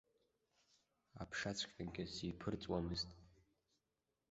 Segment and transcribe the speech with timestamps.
[1.21, 3.09] Аԥшаҵәҟьагьы зиԥырҵуамызт.